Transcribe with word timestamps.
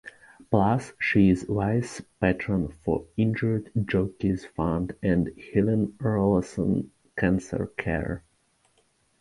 Plus 0.49 0.93
she 0.99 1.29
is 1.29 1.43
Vice-Patron 1.43 2.69
for 2.83 3.05
Injured 3.17 3.69
Jockeys 3.85 4.43
Fund 4.47 4.95
and 5.03 5.29
Helen 5.53 5.93
Rollason 5.99 6.89
Cancer 7.15 7.67
Care. 7.77 8.23